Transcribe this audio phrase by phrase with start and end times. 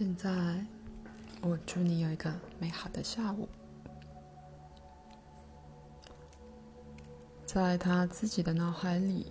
[0.00, 0.32] 现在，
[1.42, 3.46] 我祝你有一个美好的下午。
[7.44, 9.30] 在他自己的脑海里，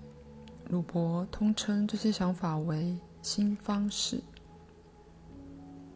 [0.68, 4.22] 鲁伯通称这些想法为新方式。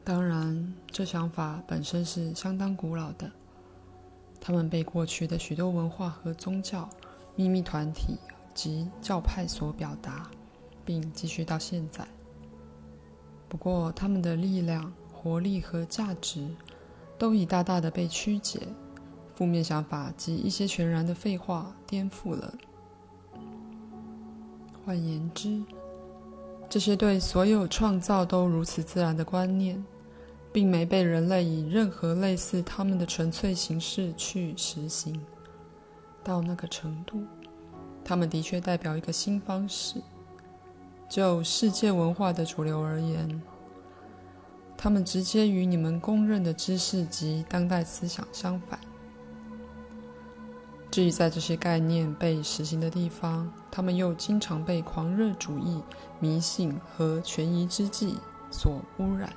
[0.04, 3.32] 当然，这想法本身是相当古老的，
[4.42, 6.90] 他们被过去的许多文化和宗教、
[7.36, 8.18] 秘密团体
[8.56, 10.32] 及教派所表达，
[10.84, 12.08] 并继续到现在。
[13.54, 16.50] 不过，他们的力量、活力和价值
[17.20, 18.62] 都已大大的被曲解。
[19.36, 22.52] 负面想法及一些全然的废话颠覆了。
[24.84, 25.64] 换言之，
[26.68, 29.86] 这些对所有创造都如此自然的观念，
[30.52, 35.24] 并没被人类以任何类似他们的纯粹形式去实行。
[36.24, 37.24] 到那个程度，
[38.04, 40.02] 他们的确代表一个新方式。
[41.08, 43.42] 就世界文化的主流而言，
[44.76, 48.80] 他们直接与你们公认的知识及当代思想相反。
[50.90, 55.82] 至于在这些概念被实行的地方，他们又经常被狂热主义、
[56.20, 58.18] 迷信和权宜之计
[58.52, 59.32] 所污染。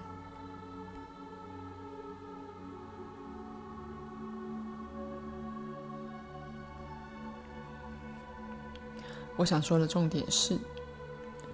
[9.38, 10.58] 我想说的重点是，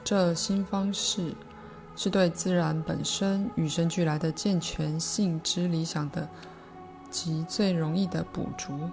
[0.04, 1.34] 这新方式
[1.94, 6.28] 是对自然本身与生俱来的健全性之理想的
[7.10, 8.90] 及最容易的补足。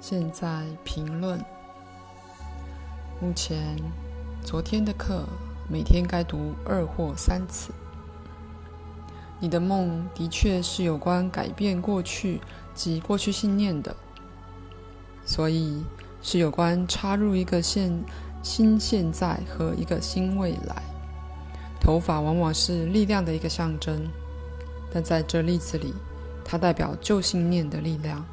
[0.00, 1.38] 现在评论。
[3.20, 3.76] 目前，
[4.42, 5.26] 昨天的课
[5.68, 7.70] 每天该读二或三次。
[9.38, 12.40] 你的梦的确是有关改变过去
[12.74, 13.94] 及过去信念的，
[15.26, 15.84] 所以
[16.22, 17.92] 是有关插入一个现
[18.42, 20.82] 新现在和一个新未来。
[21.80, 24.06] 头发往往是力量的一个象征，
[24.92, 25.94] 但在这例子里，
[26.44, 28.24] 它代表旧信念的力量。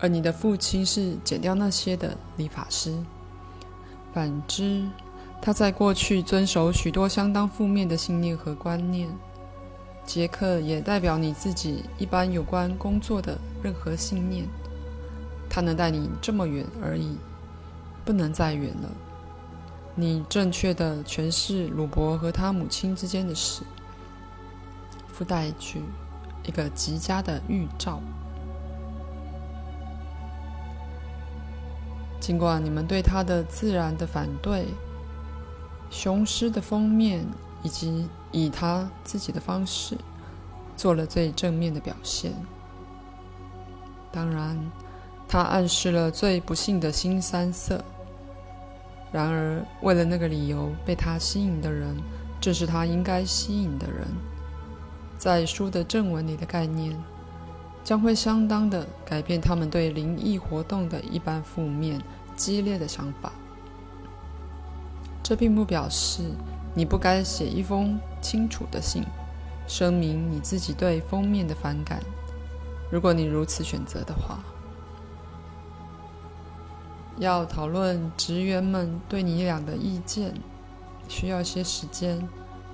[0.00, 2.92] 而你的父亲是剪掉那些的理发师。
[4.12, 4.84] 反之，
[5.40, 9.08] 他在过去遵守许多相当负面的信念和观念。
[10.04, 14.44] 杰克也代表你自己一般有关工作的任何信念。
[15.54, 17.14] 他能带你这么远而已，
[18.06, 18.88] 不能再远了。
[19.94, 23.62] 你正确地诠释鲁伯和他母亲之间的事。
[25.12, 25.82] 附带一句，
[26.44, 28.00] 一个极佳的预兆。
[32.18, 34.68] 尽管你们对他的自然的反对，
[35.90, 37.26] 雄狮的封面，
[37.62, 39.98] 以及以他自己的方式
[40.78, 42.32] 做了最正面的表现。
[44.10, 44.58] 当然，
[45.32, 47.82] 他暗示了最不幸的新三色。
[49.10, 51.96] 然而，为了那个理由被他吸引的人，
[52.38, 54.06] 正是他应该吸引的人。
[55.16, 56.94] 在书的正文里的概念，
[57.82, 61.98] 将会相当的改变他们对灵异活动的一般负面、
[62.36, 63.32] 激烈的想法。
[65.22, 66.24] 这并不表示
[66.74, 69.02] 你不该写一封清楚的信，
[69.66, 72.00] 声明你自己对封面的反感。
[72.90, 74.38] 如果你如此选择的话，
[77.22, 80.34] 要讨论职员们对你俩的意见，
[81.08, 82.20] 需要些时间，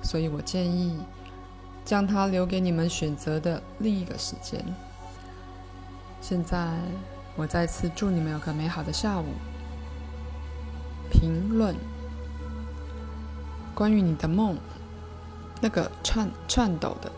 [0.01, 0.97] 所以我建议
[1.85, 4.59] 将它留给你们选择的另一个时间。
[6.19, 6.79] 现在，
[7.35, 9.25] 我再次祝你们有个美好的下午。
[11.11, 11.75] 评论：
[13.75, 14.57] 关于你的梦，
[15.61, 17.11] 那个颤颤抖的，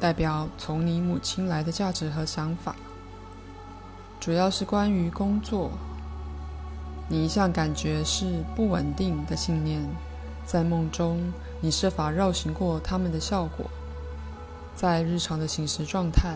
[0.00, 2.74] 代表从你母亲来的价值和想法，
[4.18, 5.70] 主要是关于工作。
[7.12, 9.86] 你一向感觉是不稳定的信念，
[10.46, 11.30] 在梦中
[11.60, 13.66] 你设法绕行过它们的效果，
[14.74, 16.34] 在日常的醒时状态。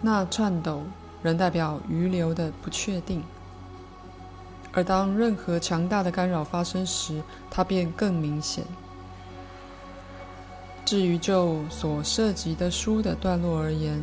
[0.00, 0.84] 那颤抖
[1.22, 3.22] 仍代表余留的不确定，
[4.72, 8.64] 而当任何强大的干扰发生时，它便更明显。
[10.86, 14.02] 至于就所涉及的书的段落而言，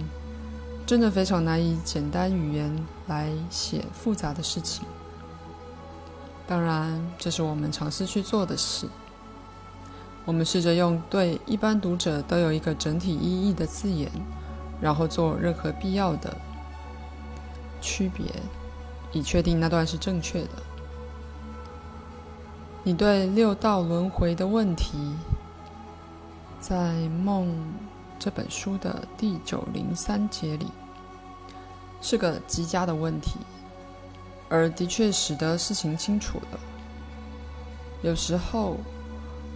[0.86, 4.86] 真的非常难以简单语言来写复杂的事情。
[6.48, 8.88] 当然，这是我们尝试去做的事。
[10.26, 14.12] 我们试着用对一般读者都有一个整体意义的字眼。
[14.82, 16.36] 然后做任何必要的
[17.82, 18.26] 区别，
[19.14, 20.50] 以确定那段是正确的。
[22.84, 25.16] 你对六道轮回的问题，
[26.60, 26.76] 在
[27.10, 27.48] 《梦》
[28.20, 30.68] 这本书的第九零三节里，
[32.02, 33.40] 是个极佳的问题，
[34.50, 36.60] 而的确使得事情清楚了。
[38.02, 38.78] 有时候，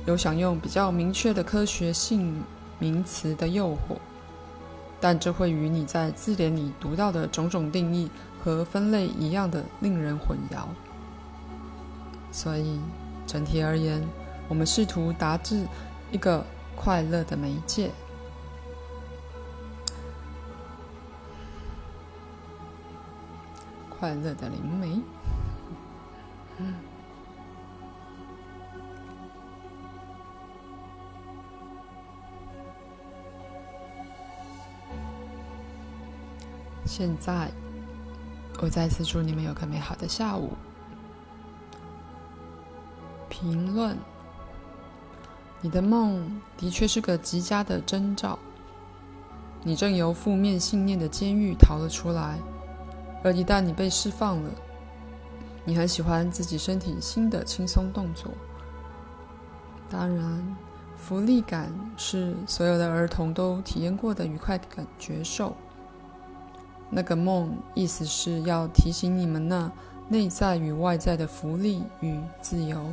[0.06, 2.44] 有想用比较明确的科学性
[2.80, 3.98] 名词的诱惑，
[5.00, 8.10] 但这会与你在字典里读到的种种定义
[8.44, 10.64] 和分类一样的令人混淆。
[12.32, 12.80] 所以，
[13.28, 14.02] 整体而言，
[14.48, 15.66] 我们试图达至
[16.12, 16.44] 一个
[16.76, 17.92] 快乐的媒介。
[24.00, 25.02] 快乐的灵媒。
[36.86, 37.52] 现在，
[38.62, 40.54] 我再次祝你们有个美好的下午。
[43.28, 43.98] 评论：
[45.62, 48.40] 你的梦的确是个极佳的征兆。
[49.62, 52.40] 你正由负面信念的监狱逃了出来，
[53.24, 54.50] 而一旦你被释放了，
[55.66, 58.32] 你很喜欢自己身体新的轻松动作。
[59.90, 60.58] 当然，
[60.96, 65.56] 浮力感是所有的儿童都体验过的愉快感觉受。
[66.90, 69.72] 那个梦，意思是要提醒你们那
[70.08, 72.84] 内在与外在的浮力与自由。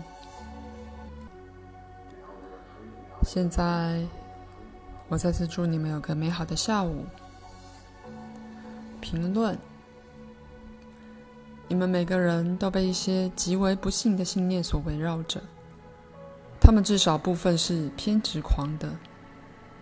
[3.23, 4.05] 现在，
[5.09, 7.05] 我再次祝你们有个美好的下午。
[9.01, 9.59] 评论：
[11.69, 15.41] 你们每个人都被一些极为不幸的信念所围绕着，
[16.61, 18.91] 他们至少部分是偏执狂的，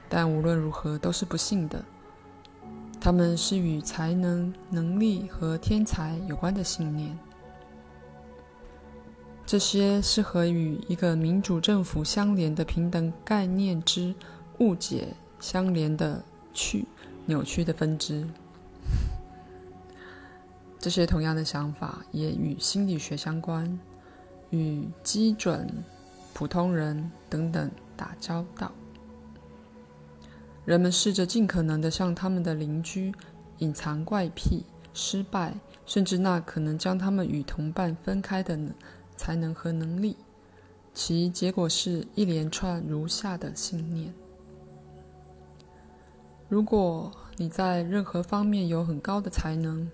[0.08, 1.84] 但无论如何都是不幸的。
[3.00, 7.18] 他们是与才能、能力和天才有关的信念。
[9.44, 14.14] 这些是和与一个民主政府相连的平等概念之
[14.58, 15.08] 误解
[15.38, 16.86] 相连的去
[17.26, 18.26] 扭曲的分支。
[20.84, 23.80] 这些同样的想法也与心理学相关，
[24.50, 25.66] 与基准、
[26.34, 28.70] 普通人等等打交道。
[30.66, 33.10] 人们试着尽可能的向他们的邻居
[33.60, 35.54] 隐藏怪癖、失败，
[35.86, 38.58] 甚至那可能将他们与同伴分开的
[39.16, 40.18] 才能和能力。
[40.92, 44.12] 其结果是一连串如下的信念：
[46.46, 49.90] 如果你在任何方面有很高的才能，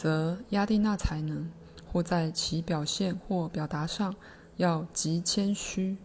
[0.00, 1.50] 则压低那才能，
[1.92, 4.16] 或在其表现或表达上
[4.56, 5.98] 要极谦虚，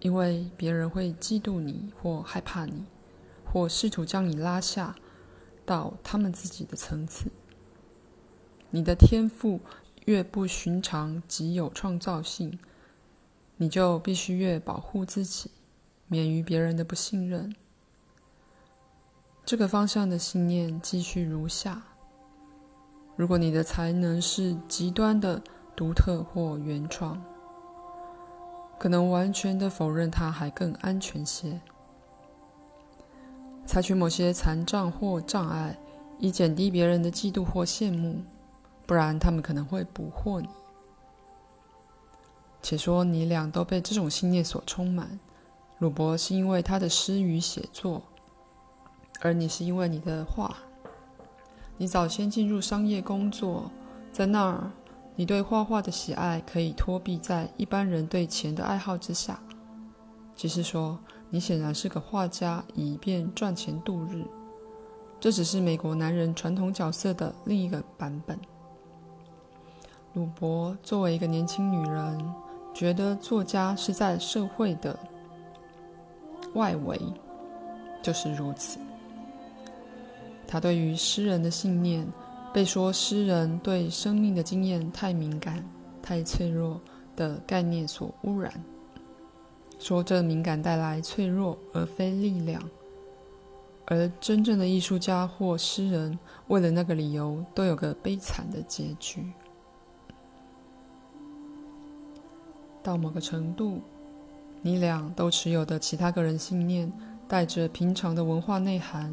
[0.00, 2.84] 因为别人会嫉妒你或害怕你。
[3.46, 4.94] 或试图将你拉下
[5.64, 7.30] 到他们自己的层次。
[8.68, 9.62] 你的天赋
[10.04, 12.58] 越不寻常，极有创造性，
[13.56, 15.50] 你就必须越保护自己，
[16.06, 17.56] 免于别人的不信任。
[19.46, 21.82] 这个方向的信念继续如下：
[23.16, 25.42] 如果你的才能是极端的
[25.74, 27.20] 独特或原创，
[28.78, 31.58] 可能完全的否认它还更安全些。
[33.64, 35.76] 采取某些残障或障碍，
[36.18, 38.22] 以减低别人的嫉妒或羡慕，
[38.86, 40.48] 不然他们可能会捕获你。
[42.62, 45.18] 且说你俩都被这种信念所充满。
[45.78, 48.02] 鲁伯是因为他的诗与写作，
[49.20, 50.56] 而你是因为你的画。
[51.78, 53.70] 你早先进入商业工作，
[54.10, 54.70] 在那儿，
[55.14, 59.38] 你对画画的喜爱可以托庇在一般人对钱的爱好之下。
[60.34, 64.24] 即是说，你显然是个画家，以便赚钱度日。
[65.18, 68.38] 这只是美国男人传统角色的另一个版本。
[70.14, 72.34] 鲁伯作为一个年轻女人，
[72.72, 74.98] 觉得作家是在社会的
[76.54, 76.98] 外围，
[78.02, 78.78] 就是如此。
[80.46, 82.06] 他对于诗人的信念，
[82.52, 85.64] 被说诗人对生命的经验太敏感、
[86.02, 86.80] 太脆弱
[87.16, 88.52] 的概念所污染。
[89.78, 92.62] 说这敏感带来脆弱，而非力量。
[93.88, 99.24] 而真正的艺术家或诗人，为了那个理由，都有个悲惨的结局。
[102.82, 103.80] 到某个程度，
[104.62, 106.90] 你俩都持有的其他个人信念，
[107.28, 109.12] 带着平常的文化内涵，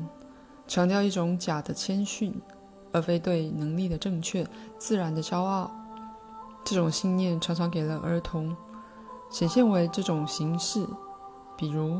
[0.67, 2.33] 强调一种假的谦逊，
[2.91, 4.45] 而非对能力的正确、
[4.77, 5.71] 自然的骄傲。
[6.63, 8.55] 这种信念常常给了儿童。
[9.29, 10.85] 显现为这种形式，
[11.57, 11.99] 比如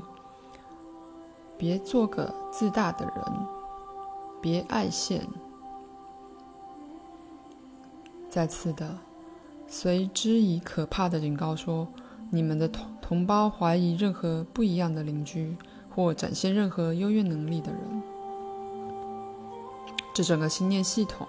[1.57, 3.25] “别做个自大的人
[4.39, 5.27] ”，“别爱现”。
[8.29, 8.95] 再次的，
[9.67, 11.87] 随之以可怕的警告说
[12.29, 15.57] ：“你们的同同胞怀疑任何不一样的邻居，
[15.89, 17.81] 或展现任何优越能力的人。”
[20.13, 21.27] 这整个信念系统，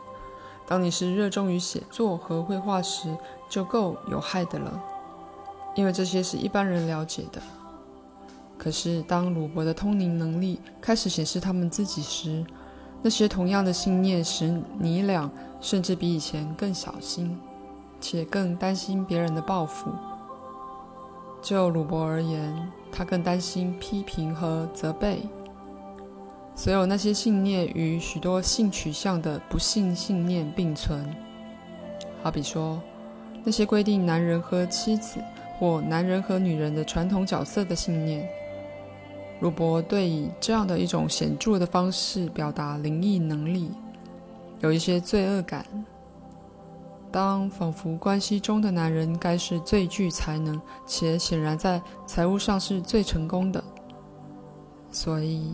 [0.67, 3.17] 当你是热衷于写作和绘画时，
[3.49, 4.83] 就够有害的了。
[5.75, 7.43] 因为这些是一般人了解的。
[8.57, 12.45] 可是，当鲁伯的通灵能力开始显示他们自己时，
[13.03, 15.29] 那些同样的信念使你俩
[15.61, 17.37] 甚至比以前更小心，
[18.01, 19.91] 且更担心别人的报复。
[21.43, 25.29] 就鲁伯而言，他更担心批评和责备。
[26.57, 31.05] 所有那些信念与许多性取向的不幸信念并存，
[32.23, 32.81] 好比说，
[33.43, 35.19] 那些规定男人和妻子
[35.59, 38.27] 或男人和女人的传统角色的信念。
[39.41, 43.71] 鲁伯对以这样的一种显著的方式表达灵异能力，
[44.61, 45.67] 有一些罪恶感。
[47.11, 53.63] 当仿佛关系中的男人该是最具才能，且显然在财务上是最成功的，
[54.91, 55.53] 所以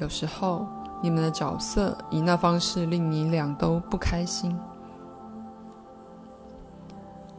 [0.00, 0.66] 有时候
[1.02, 4.58] 你们的角色以那方式令你俩都不开心。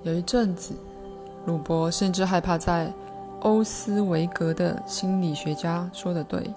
[0.03, 0.73] 有一阵子，
[1.45, 2.93] 鲁伯甚至害怕在。
[3.43, 6.53] 欧斯维格的心理学家说的对，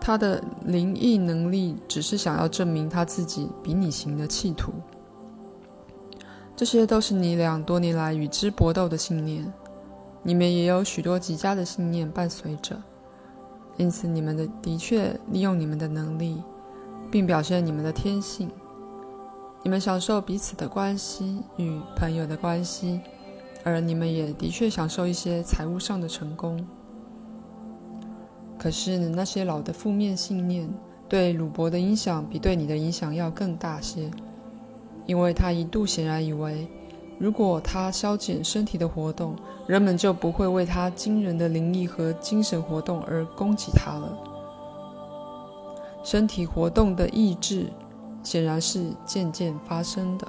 [0.00, 4.72] 他的灵异能力只是想要证明他自己比你行的企图。
[6.54, 9.52] 这些都是你俩多年来与之搏斗的信念，
[10.22, 12.80] 你们也有许多极佳的信念伴随着，
[13.80, 16.42] 因此你们的的确利用你们的能力，
[17.10, 18.50] 并表现你们的天性。
[19.62, 23.00] 你们享受彼此的关系与朋友的关系。
[23.62, 26.66] 而你们也的确享受一些财务上的成功，
[28.58, 30.66] 可是那些老的负面信念
[31.08, 34.10] 对鲁伯的影响比对你的影响要更大些，
[35.04, 36.66] 因为他一度显然以为，
[37.20, 39.36] 如果他消减身体的活动，
[39.66, 44.18] 人们就不会为他惊人的灵异和精神活动而攻击他了。
[46.02, 47.70] 身体活动的抑制
[48.22, 50.26] 显然是渐渐发生的。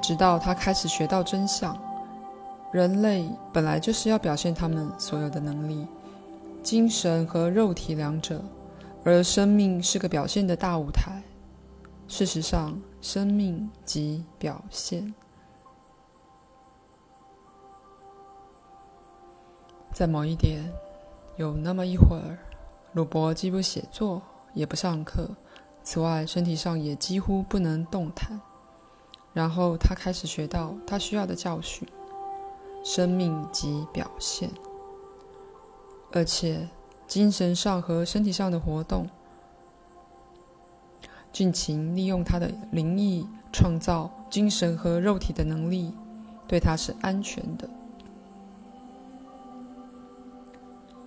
[0.00, 1.76] 直到他开始学到真相，
[2.70, 5.84] 人类本来就是要表现他们所有的能力，
[6.62, 8.40] 精神和肉体两者，
[9.02, 11.20] 而生命是个表现的大舞台。
[12.06, 15.12] 事实上，生命即表现。
[19.94, 20.60] 在某一点，
[21.36, 22.36] 有那么一会儿，
[22.94, 24.20] 鲁伯既不写作，
[24.52, 25.30] 也不上课，
[25.84, 28.40] 此外，身体上也几乎不能动弹。
[29.32, 31.86] 然后他开始学到他需要的教训：
[32.82, 34.50] 生命及表现，
[36.10, 36.68] 而且
[37.06, 39.08] 精神上和身体上的活动，
[41.32, 45.94] 尽情利用他的灵异创造精神和肉体的能力，
[46.48, 47.70] 对他是安全的。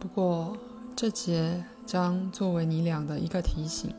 [0.07, 0.55] 不过
[0.95, 3.93] 这节将作为你俩的一个提醒，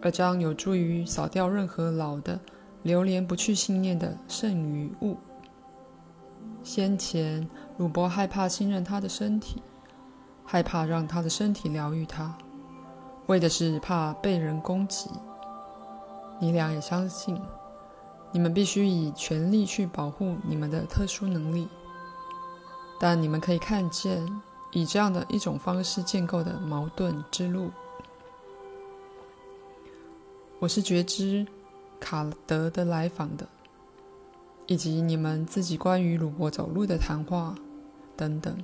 [0.00, 2.40] 而将有助于扫掉任何老的。
[2.82, 5.16] 流连不去信念的剩余物。
[6.64, 9.62] 先前，鲁伯害怕信任他的身体，
[10.44, 12.36] 害怕让他的身体疗愈他，
[13.26, 15.10] 为的是怕被人攻击。
[16.40, 17.40] 你俩也相信，
[18.32, 21.68] 你们必须以全力去保护你们的特殊能力。
[22.98, 24.26] 但你们可以看见，
[24.72, 27.70] 以这样的一种方式建构的矛盾之路。
[30.58, 31.46] 我是觉知。
[32.04, 33.46] 卡德的来访的，
[34.66, 37.54] 以及你们自己关于鲁伯走路的谈话
[38.16, 38.58] 等等，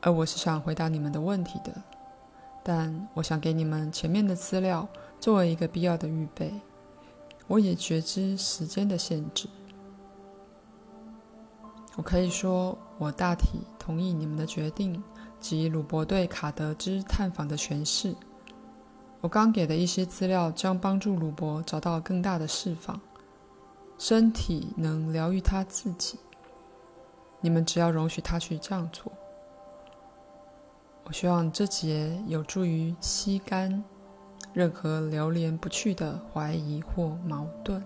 [0.00, 1.82] 而我是想回答你们的问题的，
[2.62, 4.86] 但我想给你们前面的资料
[5.18, 6.54] 作为一个必要的预备。
[7.48, 9.48] 我也觉知时间的限制，
[11.96, 15.02] 我可以说，我大体同意你们的决定
[15.40, 18.14] 及鲁伯对卡德之探访的诠释。
[19.22, 23.00] 我刚给的一些资料将帮助鲁伯找到更大的释放，
[23.96, 26.18] 身体能疗愈他自己。
[27.40, 29.10] 你们只要容许他去这样做。
[31.04, 33.82] 我希望这节有助于吸干
[34.52, 37.82] 任何流连不去的怀疑或矛盾。